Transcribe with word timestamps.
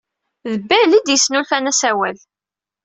D 0.51 0.53
Bell 0.69 0.91
ay 0.97 1.03
d-yesnulfan 1.05 1.69
asawal. 1.71 2.17